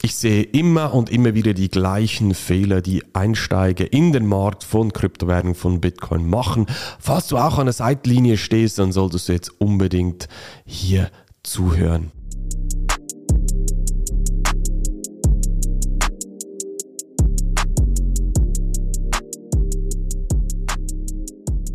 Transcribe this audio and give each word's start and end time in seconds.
Ich 0.00 0.14
sehe 0.14 0.44
immer 0.44 0.94
und 0.94 1.10
immer 1.10 1.34
wieder 1.34 1.54
die 1.54 1.68
gleichen 1.68 2.32
Fehler, 2.32 2.82
die 2.82 3.02
Einsteiger 3.14 3.92
in 3.92 4.12
den 4.12 4.26
Markt 4.26 4.62
von 4.62 4.92
Kryptowährungen, 4.92 5.56
von 5.56 5.80
Bitcoin 5.80 6.30
machen. 6.30 6.66
Falls 7.00 7.26
du 7.26 7.36
auch 7.36 7.58
an 7.58 7.66
der 7.66 7.72
Seitlinie 7.72 8.36
stehst, 8.36 8.78
dann 8.78 8.92
solltest 8.92 9.28
du 9.28 9.32
jetzt 9.32 9.60
unbedingt 9.60 10.28
hier 10.64 11.10
zuhören. 11.42 12.12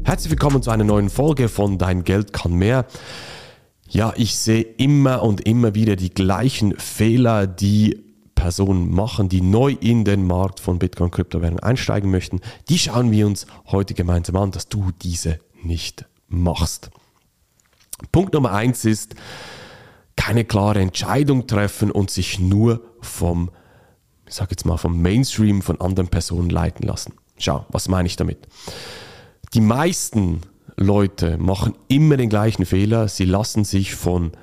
Herzlich 0.06 0.32
willkommen 0.32 0.62
zu 0.62 0.72
einer 0.72 0.86
neuen 0.86 1.10
Folge 1.10 1.50
von 1.50 1.78
Dein 1.78 2.06
Geld 2.06 2.32
kann 2.32 2.54
mehr. 2.54 2.86
Ja, 3.90 4.14
ich 4.16 4.38
sehe 4.38 4.62
immer 4.62 5.24
und 5.24 5.42
immer 5.42 5.76
wieder 5.76 5.98
die 5.98 6.10
gleichen 6.10 6.78
Fehler, 6.78 7.48
die 7.48 8.13
Personen 8.44 8.94
machen, 8.94 9.30
die 9.30 9.40
neu 9.40 9.72
in 9.80 10.04
den 10.04 10.28
Markt 10.28 10.60
von 10.60 10.78
Bitcoin 10.78 11.12
Kryptowährungen 11.12 11.64
einsteigen 11.64 12.12
möchten, 12.12 12.42
die 12.68 12.78
schauen 12.78 13.10
wir 13.10 13.26
uns 13.26 13.48
heute 13.68 13.94
gemeinsam 13.94 14.36
an, 14.36 14.52
dass 14.52 14.68
du 14.68 14.92
diese 15.02 15.40
nicht 15.64 16.04
machst. 16.28 16.92
Punkt 18.12 18.34
Nummer 18.34 18.52
eins 18.52 18.84
ist, 18.84 19.16
keine 20.18 20.44
klare 20.44 20.82
Entscheidung 20.82 21.48
treffen 21.48 21.90
und 21.90 22.12
sich 22.12 22.38
nur 22.38 22.82
vom, 23.00 23.50
ich 24.28 24.34
sag 24.34 24.52
jetzt 24.52 24.66
mal, 24.66 24.76
vom 24.76 25.02
Mainstream 25.02 25.62
von 25.62 25.80
anderen 25.80 26.10
Personen 26.10 26.50
leiten 26.50 26.86
lassen. 26.86 27.14
Schau, 27.38 27.66
was 27.70 27.88
meine 27.88 28.08
ich 28.08 28.18
damit? 28.18 28.40
Die 29.54 29.62
meisten 29.62 30.42
Leute 30.76 31.38
machen 31.38 31.76
immer 31.88 32.18
den 32.18 32.28
gleichen 32.28 32.66
Fehler. 32.66 33.08
Sie 33.08 33.24
lassen 33.24 33.64
sich 33.64 33.96
von 33.96 34.34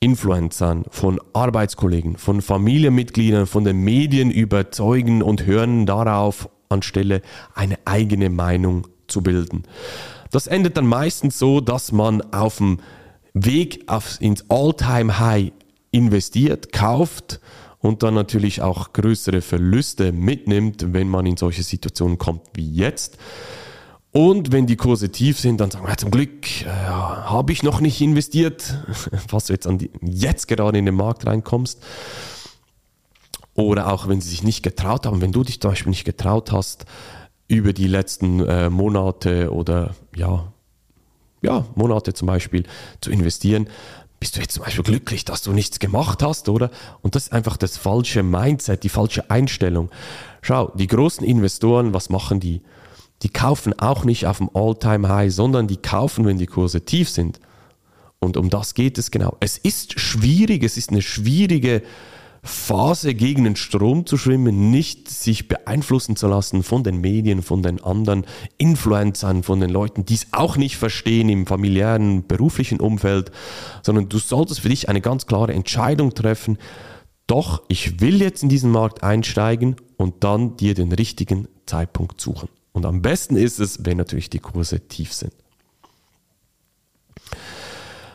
Influencern, 0.00 0.84
von 0.90 1.20
Arbeitskollegen, 1.34 2.16
von 2.16 2.40
Familienmitgliedern, 2.40 3.46
von 3.46 3.64
den 3.64 3.84
Medien 3.84 4.30
überzeugen 4.30 5.22
und 5.22 5.44
hören 5.44 5.84
darauf, 5.84 6.48
anstelle 6.70 7.20
eine 7.54 7.78
eigene 7.84 8.30
Meinung 8.30 8.86
zu 9.08 9.22
bilden. 9.22 9.64
Das 10.30 10.46
endet 10.46 10.76
dann 10.76 10.86
meistens 10.86 11.38
so, 11.38 11.60
dass 11.60 11.92
man 11.92 12.22
auf 12.32 12.56
dem 12.56 12.78
Weg 13.34 13.86
ins 14.20 14.48
All-Time-High 14.48 15.52
investiert, 15.90 16.72
kauft 16.72 17.40
und 17.78 18.02
dann 18.02 18.14
natürlich 18.14 18.62
auch 18.62 18.92
größere 18.92 19.42
Verluste 19.42 20.12
mitnimmt, 20.12 20.92
wenn 20.92 21.08
man 21.08 21.26
in 21.26 21.36
solche 21.36 21.62
Situationen 21.62 22.18
kommt 22.18 22.42
wie 22.54 22.70
jetzt. 22.72 23.18
Und 24.12 24.50
wenn 24.50 24.66
die 24.66 24.76
Kurse 24.76 25.10
tief 25.10 25.38
sind, 25.38 25.60
dann 25.60 25.70
sagen 25.70 25.86
wir, 25.86 25.96
zum 25.96 26.10
Glück 26.10 26.62
äh, 26.62 26.66
habe 26.66 27.52
ich 27.52 27.62
noch 27.62 27.80
nicht 27.80 28.00
investiert, 28.00 28.78
falls 29.28 29.46
du 29.46 29.52
jetzt, 29.52 29.66
an 29.66 29.78
die, 29.78 29.90
jetzt 30.02 30.48
gerade 30.48 30.78
in 30.78 30.86
den 30.86 30.96
Markt 30.96 31.26
reinkommst. 31.26 31.80
Oder 33.54 33.92
auch 33.92 34.08
wenn 34.08 34.20
sie 34.20 34.30
sich 34.30 34.42
nicht 34.42 34.62
getraut 34.62 35.06
haben, 35.06 35.20
wenn 35.20 35.32
du 35.32 35.44
dich 35.44 35.60
zum 35.60 35.70
Beispiel 35.70 35.90
nicht 35.90 36.04
getraut 36.04 36.50
hast, 36.50 36.86
über 37.46 37.72
die 37.72 37.88
letzten 37.88 38.40
äh, 38.46 38.70
Monate 38.70 39.52
oder 39.52 39.94
ja, 40.16 40.52
ja, 41.42 41.66
Monate 41.74 42.14
zum 42.14 42.26
Beispiel 42.26 42.64
zu 43.00 43.10
investieren, 43.10 43.68
bist 44.20 44.36
du 44.36 44.40
jetzt 44.40 44.54
zum 44.54 44.64
Beispiel 44.64 44.84
glücklich, 44.84 45.24
dass 45.24 45.42
du 45.42 45.52
nichts 45.52 45.78
gemacht 45.78 46.22
hast, 46.22 46.48
oder? 46.48 46.70
Und 47.00 47.14
das 47.14 47.24
ist 47.24 47.32
einfach 47.32 47.56
das 47.56 47.76
falsche 47.76 48.22
Mindset, 48.22 48.82
die 48.82 48.88
falsche 48.88 49.30
Einstellung. 49.30 49.90
Schau, 50.42 50.72
die 50.74 50.86
großen 50.86 51.24
Investoren, 51.24 51.94
was 51.94 52.10
machen 52.10 52.38
die? 52.38 52.60
Die 53.22 53.28
kaufen 53.28 53.78
auch 53.78 54.04
nicht 54.04 54.26
auf 54.26 54.38
dem 54.38 54.50
All-Time-High, 54.54 55.32
sondern 55.32 55.66
die 55.66 55.76
kaufen, 55.76 56.24
wenn 56.24 56.38
die 56.38 56.46
Kurse 56.46 56.84
tief 56.84 57.08
sind. 57.08 57.40
Und 58.18 58.36
um 58.36 58.50
das 58.50 58.74
geht 58.74 58.98
es 58.98 59.10
genau. 59.10 59.36
Es 59.40 59.58
ist 59.58 59.98
schwierig, 59.98 60.62
es 60.62 60.76
ist 60.76 60.90
eine 60.90 61.02
schwierige 61.02 61.82
Phase, 62.42 63.14
gegen 63.14 63.44
den 63.44 63.56
Strom 63.56 64.06
zu 64.06 64.16
schwimmen, 64.16 64.70
nicht 64.70 65.10
sich 65.10 65.46
beeinflussen 65.46 66.16
zu 66.16 66.26
lassen 66.26 66.62
von 66.62 66.82
den 66.82 67.00
Medien, 67.00 67.42
von 67.42 67.62
den 67.62 67.82
anderen 67.84 68.24
Influencern, 68.56 69.42
von 69.42 69.60
den 69.60 69.68
Leuten, 69.68 70.06
die 70.06 70.14
es 70.14 70.26
auch 70.32 70.56
nicht 70.56 70.76
verstehen 70.76 71.28
im 71.28 71.46
familiären, 71.46 72.26
beruflichen 72.26 72.80
Umfeld, 72.80 73.30
sondern 73.82 74.08
du 74.08 74.18
solltest 74.18 74.60
für 74.60 74.70
dich 74.70 74.88
eine 74.88 75.02
ganz 75.02 75.26
klare 75.26 75.52
Entscheidung 75.52 76.14
treffen. 76.14 76.56
Doch, 77.26 77.62
ich 77.68 78.00
will 78.00 78.22
jetzt 78.22 78.42
in 78.42 78.48
diesen 78.48 78.70
Markt 78.70 79.02
einsteigen 79.02 79.76
und 79.98 80.24
dann 80.24 80.56
dir 80.56 80.74
den 80.74 80.92
richtigen 80.92 81.46
Zeitpunkt 81.66 82.20
suchen. 82.22 82.48
Und 82.72 82.86
am 82.86 83.02
besten 83.02 83.36
ist 83.36 83.58
es, 83.58 83.84
wenn 83.84 83.96
natürlich 83.96 84.30
die 84.30 84.38
Kurse 84.38 84.80
tief 84.80 85.12
sind. 85.12 85.32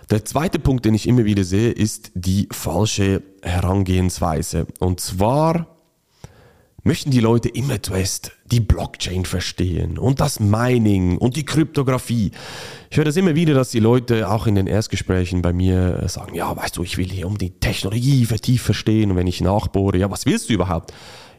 Der 0.10 0.24
zweite 0.24 0.60
Punkt, 0.60 0.86
den 0.86 0.94
ich 0.94 1.08
immer 1.08 1.26
wieder 1.26 1.44
sehe, 1.44 1.72
ist 1.72 2.12
die 2.14 2.48
falsche 2.52 3.24
Herangehensweise. 3.42 4.68
Und 4.80 5.00
zwar 5.00 5.76
möchten 6.84 7.10
die 7.10 7.20
Leute 7.20 7.50
immer 7.50 7.82
zuerst 7.82 8.32
die 8.46 8.60
Blockchain 8.60 9.26
verstehen 9.26 9.98
und 9.98 10.20
das 10.20 10.40
Mining 10.40 11.18
und 11.18 11.36
die 11.36 11.44
Kryptographie. 11.44 12.30
Ich 12.92 12.98
höre 12.98 13.06
das 13.06 13.18
immer 13.18 13.34
wieder, 13.34 13.56
dass 13.56 13.72
die 13.72 13.80
Leute 13.80 14.30
auch 14.30 14.46
in 14.46 14.54
den 14.54 14.68
Erstgesprächen 14.68 15.42
bei 15.42 15.52
mir 15.52 16.08
sagen, 16.08 16.36
ja, 16.36 16.56
weißt 16.56 16.78
du, 16.78 16.84
ich 16.84 16.98
will 16.98 17.10
hier 17.10 17.26
um 17.26 17.40
die 17.40 17.60
Technologie 17.60 18.26
vertieft 18.26 18.64
verstehen 18.64 19.10
und 19.10 19.18
wenn 19.18 19.26
ich 19.26 19.42
nachbohre, 19.42 19.98
ja, 19.98 20.12
was 20.12 20.28
willst 20.28 20.50
du 20.50 20.54
überhaupt? 20.54 20.94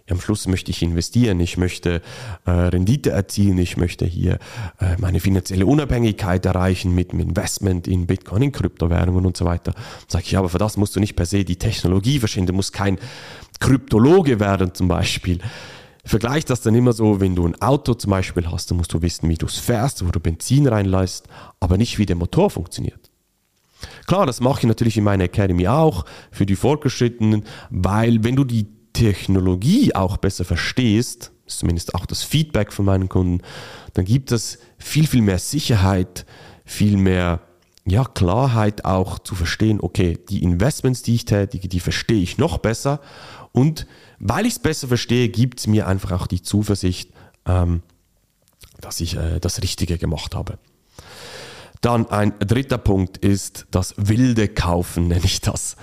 Am 0.09 0.21
Schluss 0.21 0.47
möchte 0.47 0.71
ich 0.71 0.83
investieren, 0.83 1.41
ich 1.41 1.57
möchte 1.57 2.01
äh, 2.45 2.51
Rendite 2.51 3.11
erzielen, 3.11 3.59
ich 3.59 3.77
möchte 3.77 4.05
hier 4.05 4.39
äh, 4.81 4.97
meine 4.99 5.21
finanzielle 5.21 5.67
Unabhängigkeit 5.67 6.47
erreichen 6.47 6.95
mit 6.95 7.13
dem 7.13 7.21
Investment 7.21 7.89
in 7.89 8.07
Bitcoin, 8.07 8.43
in 8.43 8.53
Kryptowährungen 8.53 9.27
und 9.27 9.37
so 9.37 9.45
weiter. 9.45 9.75
Sage 10.07 10.25
ich, 10.27 10.37
aber 10.37 10.49
für 10.49 10.59
das 10.59 10.77
musst 10.77 10.95
du 10.95 11.01
nicht 11.01 11.17
per 11.17 11.27
se 11.27 11.45
die 11.45 11.57
Technologie 11.57 12.19
verstehen, 12.19 12.47
du 12.47 12.53
musst 12.53 12.73
kein 12.73 12.99
Kryptologe 13.59 14.39
werden 14.39 14.75
zum 14.75 14.89
Beispiel. 14.89 15.41
Vergleich 16.05 16.45
das 16.45 16.61
dann 16.61 16.77
immer 16.77 16.93
so, 16.93 17.21
wenn 17.21 17.35
du 17.35 17.45
ein 17.45 17.61
Auto 17.61 17.95
zum 17.95 18.11
Beispiel 18.11 18.49
hast, 18.49 18.71
dann 18.71 18.79
musst 18.79 18.93
du 18.93 19.03
wissen, 19.03 19.29
wie 19.29 19.35
du 19.35 19.47
es 19.47 19.59
fährst, 19.59 20.07
wo 20.07 20.11
du 20.13 20.21
Benzin 20.21 20.69
reinlässt, 20.69 21.27
aber 21.59 21.79
nicht 21.79 21.99
wie 21.99 22.07
der 22.07 22.15
Motor 22.15 22.51
funktioniert. 22.51 23.11
Klar, 24.07 24.25
das 24.25 24.41
mache 24.41 24.61
ich 24.61 24.67
natürlich 24.67 24.97
in 24.97 25.05
meiner 25.05 25.25
Academy 25.25 25.67
auch 25.67 26.05
für 26.31 26.47
die 26.47 26.55
Fortgeschrittenen, 26.55 27.45
weil 27.71 28.23
wenn 28.23 28.37
du 28.37 28.45
die 28.45 28.76
Technologie 28.97 29.95
auch 29.95 30.17
besser 30.17 30.45
verstehst, 30.45 31.33
zumindest 31.47 31.95
auch 31.95 32.07
das 32.07 32.23
Feedback 32.23 32.73
von 32.73 32.87
meinen 32.87 33.09
Kunden, 33.09 33.43
dann 33.93 34.05
gibt 34.05 34.33
es 34.33 34.59
viel, 34.79 35.07
viel 35.07 35.23
mehr 35.23 35.39
Sicherheit, 35.39 36.25
viel 36.65 36.97
mehr 36.97 37.41
ja, 37.85 38.05
Klarheit 38.05 38.85
auch 38.85 39.19
zu 39.19 39.35
verstehen, 39.35 39.81
okay, 39.81 40.19
die 40.29 40.43
Investments, 40.43 41.03
die 41.03 41.15
ich 41.15 41.25
tätige, 41.25 41.69
die 41.69 41.79
verstehe 41.79 42.21
ich 42.21 42.39
noch 42.39 42.59
besser. 42.59 43.01
Und 43.53 43.87
weil 44.19 44.47
ich 44.47 44.55
es 44.55 44.59
besser 44.59 44.89
verstehe, 44.89 45.29
gibt 45.29 45.61
es 45.61 45.67
mir 45.67 45.87
einfach 45.87 46.11
auch 46.13 46.27
die 46.27 46.43
Zuversicht, 46.43 47.11
ähm, 47.45 47.83
dass 48.81 49.01
ich 49.01 49.17
äh, 49.17 49.39
das 49.41 49.63
Richtige 49.63 49.99
gemacht 49.99 50.35
habe. 50.35 50.59
Dann 51.81 52.09
ein 52.09 52.33
dritter 52.41 52.79
Punkt 52.79 53.19
ist 53.19 53.67
das 53.71 53.95
wilde 53.99 54.49
Kaufen, 54.49 55.09
nenne 55.09 55.25
ich 55.25 55.41
das. 55.43 55.77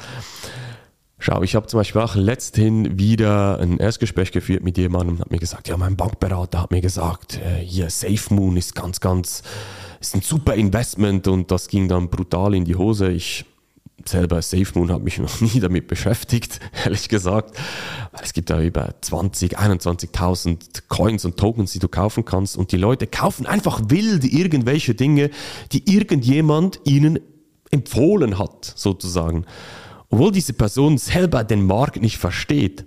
Schau, 1.26 1.42
ich 1.42 1.56
habe 1.56 1.68
zum 1.68 1.80
Beispiel 1.80 2.02
auch 2.02 2.16
letzthin 2.16 3.00
wieder 3.00 3.58
ein 3.58 3.78
Erstgespräch 3.78 4.34
geführt 4.34 4.62
mit 4.62 4.78
jemandem 4.78 5.16
und 5.16 5.22
hat 5.22 5.32
mir 5.32 5.40
gesagt, 5.40 5.70
ja, 5.70 5.78
mein 5.78 5.96
Bankberater 5.96 6.64
hat 6.64 6.72
mir 6.72 6.82
gesagt, 6.82 7.40
äh, 7.40 7.64
hier 7.64 7.90
SafeMoon 7.90 8.58
ist 8.58 8.76
ganz, 8.76 9.00
ganz, 9.00 9.42
ist 10.02 10.16
ein 10.16 10.22
super 10.22 10.56
Investment 10.56 11.30
und 11.30 11.50
das 11.50 11.70
ging 11.70 11.88
dann 11.88 12.10
brutal 12.10 12.54
in 12.54 12.66
die 12.66 12.76
Hose. 12.76 13.10
Ich 13.10 13.46
selber 14.04 14.42
SafeMoon 14.42 14.92
habe 14.92 15.06
mich 15.06 15.18
noch 15.20 15.40
nie 15.40 15.62
damit 15.62 15.88
beschäftigt, 15.88 16.60
ehrlich 16.84 17.08
gesagt, 17.08 17.56
es 18.22 18.34
gibt 18.34 18.50
da 18.50 18.62
über 18.62 18.94
20, 19.00 19.58
21.000 19.58 20.90
Coins 20.90 21.24
und 21.24 21.38
Tokens, 21.38 21.72
die 21.72 21.80
du 21.80 21.88
kaufen 21.88 22.26
kannst 22.26 22.58
und 22.58 22.74
die 22.74 22.78
Leute 22.78 23.08
kaufen 23.08 23.46
einfach 23.46 23.80
wild 23.88 24.26
irgendwelche 24.26 24.94
Dinge, 24.94 25.30
die 25.72 25.90
irgendjemand 25.90 26.82
ihnen 26.84 27.20
empfohlen 27.72 28.38
hat, 28.38 28.74
sozusagen 28.76 29.46
obwohl 30.14 30.32
diese 30.32 30.54
Person 30.54 31.00
selber 31.00 31.44
den 31.44 31.66
Markt 31.66 32.00
nicht 32.00 32.20
versteht. 32.20 32.86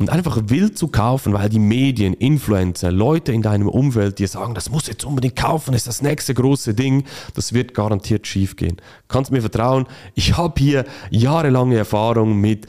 Und 0.00 0.10
einfach 0.10 0.36
wild 0.46 0.76
zu 0.76 0.88
kaufen, 0.88 1.32
weil 1.32 1.48
die 1.48 1.60
Medien, 1.60 2.12
Influencer, 2.12 2.90
Leute 2.90 3.30
in 3.30 3.42
deinem 3.42 3.68
Umfeld 3.68 4.18
dir 4.18 4.26
sagen, 4.26 4.54
das 4.54 4.68
muss 4.68 4.88
jetzt 4.88 5.04
unbedingt 5.04 5.36
kaufen, 5.36 5.74
ist 5.74 5.86
das 5.86 6.02
nächste 6.02 6.34
große 6.34 6.74
Ding, 6.74 7.04
das 7.34 7.52
wird 7.52 7.72
garantiert 7.72 8.26
schief 8.26 8.56
gehen. 8.56 8.78
Kannst 9.06 9.30
mir 9.30 9.42
vertrauen, 9.42 9.86
ich 10.16 10.36
habe 10.36 10.60
hier 10.60 10.84
jahrelange 11.10 11.76
Erfahrung 11.76 12.40
mit 12.40 12.66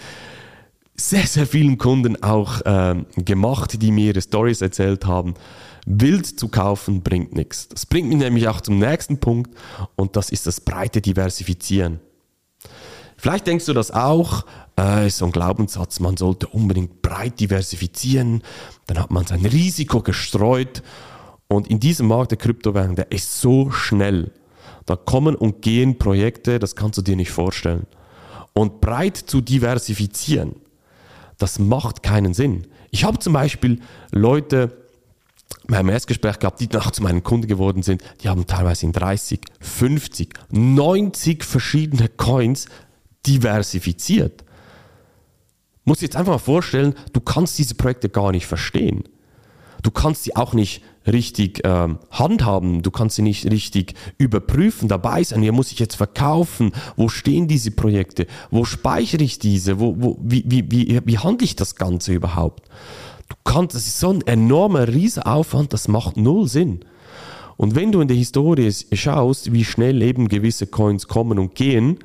sehr, 0.95 1.25
sehr 1.25 1.47
vielen 1.47 1.79
Kunden 1.79 2.21
auch 2.21 2.61
äh, 2.61 3.03
gemacht, 3.17 3.81
die 3.81 3.91
mir 3.91 4.13
ihre 4.13 4.21
Stories 4.21 4.61
erzählt 4.61 5.07
haben. 5.07 5.33
Wild 5.87 6.27
zu 6.27 6.49
kaufen 6.49 7.01
bringt 7.01 7.33
nichts. 7.33 7.67
Das 7.67 7.87
bringt 7.87 8.09
mich 8.09 8.19
nämlich 8.19 8.47
auch 8.47 8.61
zum 8.61 8.77
nächsten 8.77 9.19
Punkt 9.19 9.51
und 9.95 10.15
das 10.15 10.29
ist 10.29 10.45
das 10.45 10.61
breite 10.61 11.01
Diversifizieren. 11.01 11.99
Vielleicht 13.19 13.47
denkst 13.47 13.65
du 13.65 13.73
das 13.73 13.91
auch, 13.91 14.45
äh, 14.79 15.07
ist 15.07 15.17
so 15.17 15.25
ein 15.25 15.33
Glaubenssatz, 15.33 15.99
man 15.99 16.15
sollte 16.15 16.47
unbedingt 16.47 17.01
breit 17.01 17.41
diversifizieren, 17.41 18.43
dann 18.87 18.97
hat 18.97 19.11
man 19.11 19.25
sein 19.25 19.45
Risiko 19.45 20.01
gestreut 20.01 20.81
und 21.49 21.67
in 21.67 21.81
diesem 21.81 22.07
Markt 22.07 22.31
der 22.31 22.37
Kryptowährung, 22.37 22.95
der 22.95 23.11
ist 23.11 23.41
so 23.41 23.71
schnell. 23.71 24.31
Da 24.85 24.95
kommen 24.95 25.35
und 25.35 25.61
gehen 25.61 25.97
Projekte, 25.97 26.59
das 26.59 26.77
kannst 26.77 26.97
du 26.97 27.01
dir 27.01 27.17
nicht 27.17 27.31
vorstellen. 27.31 27.87
Und 28.53 28.79
breit 28.79 29.17
zu 29.17 29.41
diversifizieren 29.41 30.55
Das 31.37 31.59
macht 31.59 32.01
keinen 32.03 32.33
Sinn. 32.33 32.67
Ich 32.89 33.03
habe 33.03 33.19
zum 33.19 33.33
Beispiel 33.33 33.81
Leute, 34.11 34.71
wir 35.67 35.77
haben 35.77 35.89
Erstgespräch 35.89 36.39
gehabt, 36.39 36.61
die 36.61 36.69
nach 36.71 36.91
zu 36.91 37.03
meinen 37.03 37.21
Kunden 37.21 37.47
geworden 37.47 37.83
sind, 37.83 38.01
die 38.23 38.29
haben 38.29 38.47
teilweise 38.47 38.85
in 38.85 38.93
30, 38.93 39.41
50, 39.59 40.33
90 40.51 41.43
verschiedene 41.43 42.07
Coins 42.07 42.67
diversifiziert. 43.25 44.43
Muss 45.85 46.01
jetzt 46.01 46.15
einfach 46.15 46.33
mal 46.33 46.39
vorstellen, 46.39 46.93
du 47.13 47.21
kannst 47.21 47.57
diese 47.57 47.75
Projekte 47.75 48.09
gar 48.09 48.31
nicht 48.31 48.45
verstehen. 48.45 49.03
Du 49.81 49.91
kannst 49.91 50.23
sie 50.23 50.35
auch 50.35 50.53
nicht 50.53 50.83
richtig 51.07 51.61
ähm, 51.63 51.99
handhaben, 52.11 52.81
du 52.81 52.91
kannst 52.91 53.15
sie 53.15 53.21
nicht 53.21 53.45
richtig 53.49 53.93
überprüfen, 54.17 54.87
dabei 54.87 55.23
sein, 55.23 55.41
hier 55.41 55.53
muss 55.53 55.71
ich 55.71 55.79
jetzt 55.79 55.95
verkaufen, 55.95 56.73
wo 56.97 57.07
stehen 57.07 57.47
diese 57.47 57.71
Projekte, 57.71 58.27
wo 58.51 58.65
speichere 58.65 59.23
ich 59.23 59.39
diese, 59.39 59.79
wo, 59.79 59.95
wo, 59.97 60.17
wie, 60.21 60.43
wie, 60.45 60.69
wie, 60.69 60.99
wie 61.03 61.17
handle 61.17 61.45
ich 61.45 61.55
das 61.55 61.75
Ganze 61.75 62.13
überhaupt? 62.13 62.67
Du 63.29 63.35
kannst, 63.43 63.75
das 63.75 63.87
ist 63.87 63.99
so 63.99 64.11
ein 64.11 64.21
enormer 64.27 64.87
Riesenaufwand, 64.87 65.71
das 65.73 65.87
macht 65.87 66.17
null 66.17 66.47
Sinn. 66.47 66.81
Und 67.57 67.75
wenn 67.75 67.91
du 67.91 68.01
in 68.01 68.07
der 68.07 68.17
Historie 68.17 68.71
schaust, 68.93 69.51
wie 69.51 69.65
schnell 69.65 70.01
eben 70.01 70.29
gewisse 70.29 70.67
Coins 70.67 71.07
kommen 71.07 71.39
und 71.39 71.55
gehen, 71.55 71.99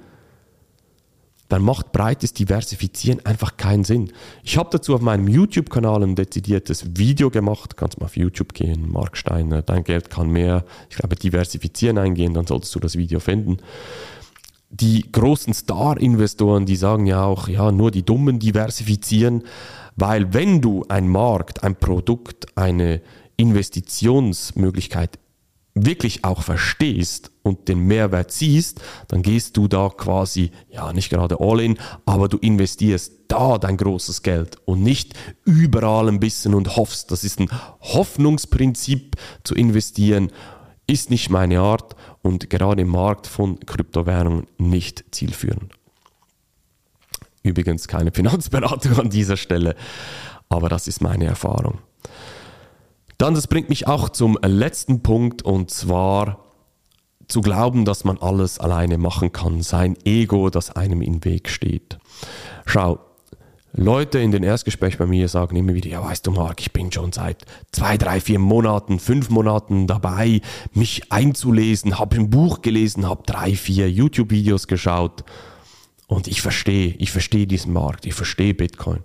dann 1.55 1.63
macht 1.63 1.93
breites 1.93 2.33
Diversifizieren 2.33 3.25
einfach 3.25 3.57
keinen 3.57 3.85
Sinn. 3.85 4.11
Ich 4.43 4.59
habe 4.59 4.71
dazu 4.73 4.93
auf 4.93 5.01
meinem 5.01 5.29
YouTube-Kanal 5.29 6.03
ein 6.03 6.17
dezidiertes 6.17 6.97
Video 6.97 7.31
gemacht. 7.31 7.77
Kannst 7.77 8.01
mal 8.01 8.07
auf 8.07 8.17
YouTube 8.17 8.55
gehen, 8.55 8.91
Mark 8.91 9.17
Steiner, 9.17 9.63
dein 9.63 9.85
Geld 9.85 10.11
kann 10.11 10.31
mehr. 10.31 10.65
Ich 10.91 10.97
glaube, 10.97 11.15
diversifizieren 11.15 11.97
eingehen, 11.97 12.35
dann 12.35 12.49
solltest 12.49 12.75
du 12.75 12.81
das 12.81 12.97
Video 12.97 13.21
finden. 13.21 13.59
Die 14.71 15.13
großen 15.13 15.55
Star-Investoren, 15.55 16.67
die 16.67 16.75
sagen 16.75 17.07
ja 17.07 17.23
auch, 17.23 17.47
ja, 17.47 17.71
nur 17.71 17.93
die 17.93 18.05
Dummen 18.05 18.41
diversifizieren, 18.41 19.45
weil 19.95 20.35
wenn 20.35 20.61
du 20.61 20.85
ein 20.89 21.07
Markt, 21.07 21.63
ein 21.63 21.77
Produkt, 21.77 22.47
eine 22.59 23.01
Investitionsmöglichkeit 23.37 25.21
wirklich 25.75 26.25
auch 26.25 26.43
verstehst 26.43 27.33
und 27.43 27.69
den 27.69 27.81
Mehrwert 27.81 28.31
siehst, 28.31 28.81
dann 29.09 29.23
gehst 29.23 29.57
du 29.57 29.67
da 29.67 29.89
quasi, 29.89 30.53
ja, 30.71 30.93
nicht 30.93 31.11
gerade 31.11 31.41
all 31.41 31.61
in, 31.61 31.79
aber 32.07 32.29
du 32.29 32.39
investierst 32.39 33.13
da 33.29 33.59
dein 33.59 33.77
großes 33.77 34.23
Geld 34.23 34.57
und 34.65 34.83
nicht 34.83 35.15
überall 35.45 36.09
ein 36.09 36.21
bisschen 36.21 36.55
und 36.55 36.77
hoffst. 36.77 37.11
Das 37.11 37.25
ist 37.25 37.41
ein 37.41 37.49
Hoffnungsprinzip 37.81 39.17
zu 39.43 39.55
investieren, 39.55 40.31
ist 40.87 41.11
nicht 41.11 41.29
meine 41.31 41.61
Art 41.61 41.97
und 42.23 42.51
gerade 42.51 42.83
im 42.83 42.89
Markt 42.89 43.27
von 43.27 43.59
Kryptowährungen 43.61 44.47
nicht 44.59 45.05
zielführend. 45.11 45.73
Übrigens 47.43 47.89
keine 47.89 48.13
Finanzberatung 48.13 48.99
an 49.01 49.11
dieser 49.11 49.37
Stelle, 49.37 49.75
aber 50.49 50.69
das 50.69 50.87
ist 50.87 51.03
meine 51.03 51.25
Erfahrung. 51.25 51.79
Dann, 53.19 53.35
das 53.35 53.47
bringt 53.47 53.69
mich 53.69 53.87
auch 53.87 54.09
zum 54.09 54.39
letzten 54.43 55.03
Punkt 55.03 55.43
und 55.43 55.71
zwar 55.71 56.45
zu 57.29 57.41
glauben, 57.41 57.85
dass 57.85 58.05
man 58.05 58.19
alles 58.19 58.59
alleine 58.59 58.99
machen 58.99 59.33
kann, 59.33 59.63
sein 59.63 59.97
Ego, 60.05 60.51
das 60.51 60.71
einem 60.71 61.01
im 61.01 61.25
Weg 61.25 61.49
steht. 61.49 61.99
Schau, 62.67 62.99
Leute 63.77 64.21
in 64.21 64.31
den 64.31 64.45
Erstgesprächen 64.45 64.99
bei 64.99 65.07
mir 65.07 65.29
sagen 65.29 65.57
immer 65.57 65.75
wieder, 65.75 65.89
ja 65.89 66.03
weißt 66.05 66.27
du 66.27 66.31
Marc, 66.31 66.61
ich 66.61 66.73
bin 66.73 66.93
schon 66.93 67.11
seit 67.13 67.45
zwei, 67.73 67.99
drei, 67.99 68.21
vier 68.21 68.39
Monaten, 68.39 69.01
fünf 69.01 69.31
Monaten 69.31 69.89
dabei, 69.89 70.43
mich 70.73 71.11
einzulesen, 71.11 71.99
habe 71.99 72.17
ein 72.17 72.31
Buch 72.31 72.63
gelesen, 72.63 73.09
habe 73.09 73.25
drei, 73.27 73.57
vier 73.57 73.91
YouTube-Videos 73.91 74.69
geschaut 74.69 75.25
und 76.07 76.29
ich 76.29 76.41
verstehe, 76.41 76.95
ich 76.99 77.11
verstehe 77.11 77.49
diesen 77.49 77.73
Markt, 77.73 78.07
ich 78.07 78.15
verstehe 78.15 78.55
Bitcoin. 78.55 79.01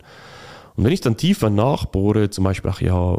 Und 0.76 0.84
wenn 0.84 0.94
ich 0.94 1.02
dann 1.02 1.18
tiefer 1.18 1.50
nachbohre, 1.50 2.30
zum 2.30 2.44
Beispiel, 2.44 2.72
ach 2.72 2.82
ja, 2.82 3.18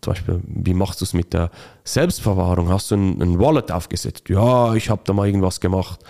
zum 0.00 0.12
Beispiel, 0.12 0.40
wie 0.46 0.74
machst 0.74 1.00
du 1.00 1.04
es 1.04 1.12
mit 1.12 1.34
der 1.34 1.50
Selbstverwahrung? 1.84 2.70
Hast 2.70 2.90
du 2.90 2.96
ein, 2.96 3.20
ein 3.20 3.38
Wallet 3.38 3.70
aufgesetzt? 3.70 4.28
Ja, 4.28 4.74
ich 4.74 4.88
habe 4.88 5.02
da 5.04 5.12
mal 5.12 5.26
irgendwas 5.26 5.60
gemacht. 5.60 6.00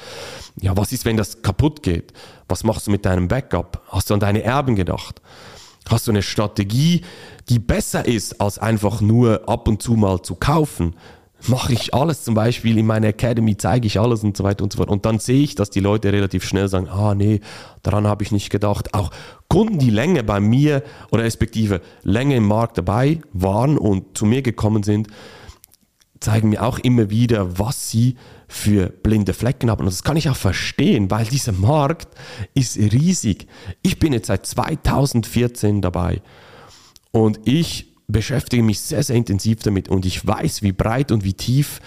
Ja, 0.61 0.77
was 0.77 0.93
ist, 0.93 1.05
wenn 1.05 1.17
das 1.17 1.43
kaputt 1.43 1.83
geht? 1.83 2.13
Was 2.49 2.63
machst 2.63 2.87
du 2.87 2.91
mit 2.93 3.05
deinem 3.05 3.27
Backup? 3.27 3.83
Hast 3.89 4.11
du 4.11 4.15
an 4.15 4.21
deine 4.21 4.43
Erben 4.43 4.77
gedacht? 4.77 5.21
Hast 5.89 6.07
du 6.07 6.13
eine 6.13 6.23
Strategie, 6.23 7.03
die 7.49 7.59
besser 7.59 8.07
ist, 8.07 8.41
als 8.41 8.59
einfach 8.59 9.01
nur 9.01 9.49
ab 9.49 9.67
und 9.67 9.83
zu 9.83 9.95
mal 9.95 10.23
zu 10.23 10.37
kaufen? 10.37 10.95
Mache 11.47 11.73
ich 11.73 11.95
alles 11.95 12.25
zum 12.25 12.35
Beispiel 12.35 12.79
in 12.79 12.87
meiner 12.87 13.09
Academy, 13.09 13.57
zeige 13.57 13.87
ich 13.87 13.99
alles 13.99 14.23
und 14.25 14.37
so 14.37 14.45
weiter 14.45 14.65
und 14.65 14.73
so 14.73 14.79
fort. 14.79 14.91
Und 14.91 15.07
dann 15.07 15.19
sehe 15.19 15.43
ich, 15.43 15.55
dass 15.55 15.71
die 15.71 15.81
Leute 15.81 16.13
relativ 16.13 16.45
schnell 16.45 16.69
sagen, 16.69 16.89
ah 16.89 17.15
nee, 17.15 17.41
daran 17.83 18.07
habe 18.07 18.23
ich 18.23 18.33
nicht 18.33 18.51
gedacht. 18.51 18.95
Auch 18.95 19.11
Kunden, 19.49 19.79
die 19.79 19.91
länger 19.91 20.23
bei 20.23 20.41
mir 20.41 20.83
oder 21.11 21.25
respektive 21.25 21.81
länger 22.03 22.37
im 22.37 22.47
Markt 22.47 22.79
dabei 22.79 23.21
waren 23.33 23.79
und 23.79 24.17
zu 24.17 24.27
mir 24.27 24.43
gekommen 24.43 24.83
sind, 24.83 25.09
zeigen 26.21 26.51
mir 26.51 26.63
auch 26.63 26.79
immer 26.79 27.11
wieder, 27.11 27.59
was 27.59 27.91
sie 27.91 28.17
für 28.47 28.89
blinde 28.89 29.33
Flecken 29.33 29.71
haben. 29.71 29.81
Und 29.81 29.87
das 29.87 30.03
kann 30.03 30.17
ich 30.17 30.29
auch 30.29 30.37
verstehen, 30.37 31.11
weil 31.11 31.25
dieser 31.25 31.53
Markt 31.53 32.09
ist 32.55 32.77
riesig. 32.77 33.47
Ich 33.83 33.99
bin 33.99 34.13
jetzt 34.13 34.27
seit 34.27 34.45
2014 34.45 35.81
dabei 35.81 36.21
und 37.11 37.41
ich 37.45 37.90
beschäftige 38.13 38.63
mich 38.63 38.81
sehr, 38.81 39.03
sehr 39.03 39.17
intensiv 39.17 39.63
damit 39.63 39.89
und 39.89 40.07
ich 40.07 40.27
weiß, 40.27 40.63
wie 40.63 40.73
breit 40.73 41.13
und 41.13 41.25
wie 41.25 41.35
tief 41.35 41.81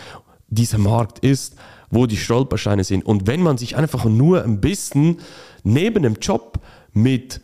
dieser 0.48 0.78
Markt 0.78 1.20
ist, 1.20 1.56
wo 1.90 2.06
die 2.06 2.18
Stolpersteine 2.18 2.84
sind. 2.84 3.06
Und 3.06 3.28
wenn 3.28 3.42
man 3.42 3.58
sich 3.58 3.76
einfach 3.76 4.06
nur 4.06 4.44
ein 4.44 4.62
bisschen 4.62 5.20
neben 5.64 6.04
dem 6.04 6.16
Job 6.16 6.60
mit 6.92 7.42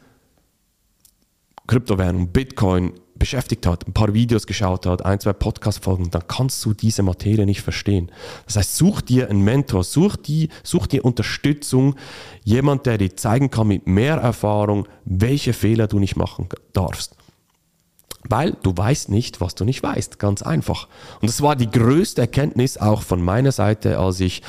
Kryptowährung, 1.68 2.30
Bitcoin 2.30 2.94
beschäftigt 3.20 3.68
hat, 3.68 3.86
ein 3.86 3.94
paar 3.94 4.14
Videos 4.14 4.48
geschaut 4.48 4.86
hat, 4.86 5.06
ein, 5.06 5.20
zwei 5.20 5.34
Podcast-Folgen, 5.34 6.10
dann 6.10 6.28
kannst 6.28 6.64
du 6.66 6.74
diese 6.74 7.04
Materie 7.04 7.46
nicht 7.46 7.62
verstehen. 7.62 8.12
Das 8.46 8.56
heißt, 8.56 8.78
such 8.78 9.02
dir 9.02 9.30
einen 9.30 9.44
Mentor, 9.44 9.84
such, 9.84 10.16
die, 10.16 10.50
such 10.64 10.88
dir 10.88 11.04
Unterstützung, 11.06 11.96
jemand, 12.44 12.86
der 12.86 12.98
dir 12.98 13.16
zeigen 13.16 13.52
kann 13.52 13.68
mit 13.68 13.86
mehr 13.88 14.16
Erfahrung, 14.16 14.88
welche 15.04 15.54
Fehler 15.54 15.88
du 15.88 16.00
nicht 16.00 16.16
machen 16.16 16.48
darfst. 16.74 17.19
Weil 18.30 18.56
du 18.64 18.76
weißt 18.76 19.10
nicht, 19.10 19.42
was 19.42 19.56
du 19.56 19.66
nicht 19.66 19.82
weißt. 19.84 20.20
Ganz 20.20 20.42
einfach. 20.44 20.88
Und 21.20 21.28
das 21.28 21.42
war 21.42 21.56
die 21.56 21.70
größte 21.70 22.22
Erkenntnis 22.22 22.78
auch 22.78 23.02
von 23.02 23.22
meiner 23.22 23.52
Seite, 23.52 23.98
als 23.98 24.20
ich, 24.20 24.44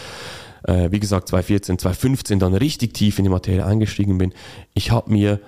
äh, 0.65 0.91
wie 0.93 1.01
gesagt, 1.01 1.29
2014, 1.29 1.79
2015 1.79 2.39
dann 2.39 2.55
richtig 2.55 2.95
tief 2.95 3.19
in 3.19 3.25
die 3.25 3.31
Materie 3.31 3.65
eingestiegen 3.65 4.19
bin. 4.19 4.35
Ich 4.75 4.91
habe 4.91 5.11
mir 5.11 5.41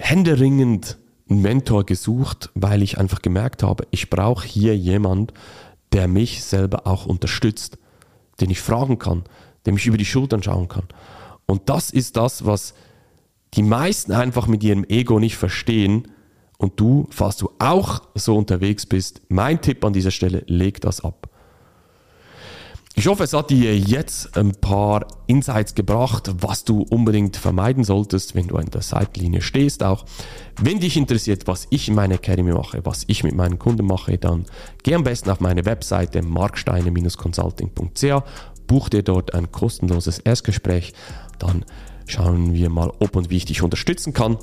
händeringend 0.00 0.98
einen 1.30 1.42
Mentor 1.42 1.86
gesucht, 1.86 2.50
weil 2.54 2.82
ich 2.82 2.98
einfach 2.98 3.22
gemerkt 3.22 3.62
habe, 3.62 3.86
ich 3.92 4.10
brauche 4.10 4.46
hier 4.46 4.76
jemand, 4.76 5.32
der 5.92 6.08
mich 6.08 6.42
selber 6.42 6.86
auch 6.86 7.06
unterstützt, 7.06 7.78
den 8.40 8.50
ich 8.50 8.60
fragen 8.60 8.98
kann, 8.98 9.22
dem 9.64 9.76
ich 9.76 9.86
über 9.86 9.96
die 9.96 10.04
Schultern 10.04 10.42
schauen 10.42 10.68
kann. 10.68 10.88
Und 11.46 11.68
das 11.68 11.90
ist 11.90 12.16
das, 12.16 12.46
was 12.46 12.74
die 13.54 13.62
meisten 13.62 14.12
einfach 14.12 14.46
mit 14.46 14.64
ihrem 14.64 14.84
Ego 14.84 15.20
nicht 15.20 15.36
verstehen, 15.36 16.08
und 16.62 16.78
du, 16.78 17.08
falls 17.10 17.36
du 17.36 17.50
auch 17.58 18.02
so 18.14 18.36
unterwegs 18.36 18.86
bist, 18.86 19.20
mein 19.28 19.60
Tipp 19.60 19.84
an 19.84 19.92
dieser 19.92 20.12
Stelle, 20.12 20.44
leg 20.46 20.80
das 20.80 21.02
ab. 21.02 21.28
Ich 22.94 23.06
hoffe, 23.06 23.24
es 23.24 23.32
hat 23.32 23.48
dir 23.50 23.76
jetzt 23.76 24.36
ein 24.36 24.52
paar 24.52 25.06
Insights 25.26 25.74
gebracht, 25.74 26.30
was 26.40 26.64
du 26.64 26.82
unbedingt 26.82 27.38
vermeiden 27.38 27.84
solltest, 27.84 28.36
wenn 28.36 28.48
du 28.48 28.56
an 28.56 28.66
der 28.66 28.82
Seitenlinie 28.82 29.40
stehst 29.40 29.82
auch. 29.82 30.04
Wenn 30.60 30.78
dich 30.78 30.98
interessiert, 30.98 31.46
was 31.46 31.66
ich 31.70 31.88
in 31.88 31.94
meiner 31.94 32.16
Academy 32.16 32.52
mache, 32.52 32.84
was 32.84 33.04
ich 33.06 33.24
mit 33.24 33.34
meinen 33.34 33.58
Kunden 33.58 33.86
mache, 33.86 34.18
dann 34.18 34.44
geh 34.82 34.94
am 34.94 35.04
besten 35.04 35.30
auf 35.30 35.40
meine 35.40 35.64
Webseite 35.64 36.20
marksteine-consulting.ch, 36.22 38.22
buch 38.66 38.90
dir 38.90 39.02
dort 39.02 39.34
ein 39.34 39.50
kostenloses 39.50 40.18
Erstgespräch, 40.18 40.92
dann 41.38 41.64
schauen 42.06 42.52
wir 42.52 42.68
mal, 42.68 42.92
ob 43.00 43.16
und 43.16 43.30
wie 43.30 43.38
ich 43.38 43.46
dich 43.46 43.62
unterstützen 43.62 44.12
kann. 44.12 44.36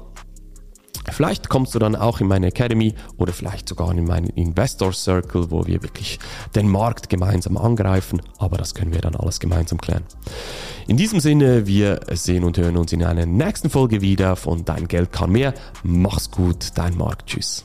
Vielleicht 1.11 1.49
kommst 1.49 1.75
du 1.75 1.79
dann 1.79 1.95
auch 1.95 2.19
in 2.19 2.27
meine 2.27 2.47
Academy 2.47 2.93
oder 3.17 3.33
vielleicht 3.33 3.69
sogar 3.69 3.91
in 3.91 4.05
meinen 4.05 4.27
Investor 4.27 4.93
Circle, 4.93 5.51
wo 5.51 5.65
wir 5.65 5.83
wirklich 5.83 6.19
den 6.55 6.67
Markt 6.67 7.09
gemeinsam 7.09 7.57
angreifen. 7.57 8.21
Aber 8.37 8.57
das 8.57 8.73
können 8.73 8.93
wir 8.93 9.01
dann 9.01 9.15
alles 9.15 9.39
gemeinsam 9.39 9.79
klären. 9.79 10.03
In 10.87 10.97
diesem 10.97 11.19
Sinne, 11.19 11.67
wir 11.67 11.99
sehen 12.13 12.43
und 12.43 12.57
hören 12.57 12.77
uns 12.77 12.93
in 12.93 13.03
einer 13.03 13.25
nächsten 13.25 13.69
Folge 13.69 14.01
wieder 14.01 14.35
von 14.35 14.65
Dein 14.65 14.87
Geld 14.87 15.11
kann 15.11 15.31
mehr. 15.31 15.53
Mach's 15.83 16.31
gut, 16.31 16.69
dein 16.75 16.97
Markt. 16.97 17.27
Tschüss. 17.27 17.63